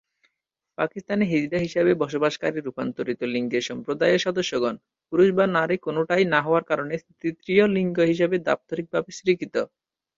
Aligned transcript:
পাকিস্তানে, 0.77 1.23
হিজড়া 1.31 1.59
হিসেবে 1.59 1.91
বসবাসকারী 2.01 2.59
রূপান্তরিত 2.59 3.21
লিঙ্গের 3.33 3.67
সম্প্রদায়ের 3.69 4.23
সদস্যগণ 4.25 4.75
পুরুষ 5.11 5.29
বা 5.37 5.45
নারী 5.57 5.75
কোনটাই 5.85 6.23
না 6.33 6.39
হওয়ার 6.45 6.63
কারণে 6.69 6.93
তৃতীয় 7.21 7.63
লিঙ্গ 7.75 7.97
হিসেবে 8.11 8.35
দাপ্তরিকভাবে 8.47 9.09
স্বীকৃত। 9.17 9.55